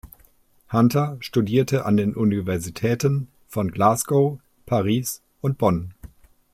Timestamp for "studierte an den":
1.19-2.15